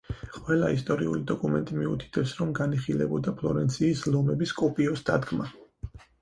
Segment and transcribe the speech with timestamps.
[0.35, 5.53] ყველა ისტორიული დოკუმენტი მიუთითებს, რომ განიხილებოდა ფლორენციის ლომების კოპიოს დადგმა.